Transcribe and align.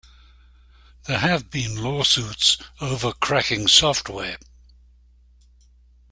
There 1.05 1.19
have 1.19 1.51
been 1.51 1.83
lawsuits 1.83 2.57
over 2.79 3.13
cracking 3.13 3.67
software. 3.67 4.39